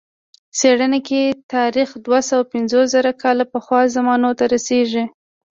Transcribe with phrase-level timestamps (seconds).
[0.57, 1.21] څېړنه کې
[1.53, 5.03] تاریخ دوه سوه پنځوس زره کاله پخوا زمانو ته رسېږي.